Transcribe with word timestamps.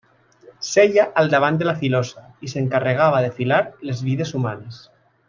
Seia 0.67 1.03
al 1.23 1.29
davant 1.33 1.59
de 1.59 1.67
la 1.69 1.75
filosa 1.83 2.23
i 2.47 2.51
s'encarregava 2.53 3.21
de 3.27 3.33
filar 3.41 3.61
les 3.91 4.03
vides 4.09 4.33
humanes. 4.41 4.81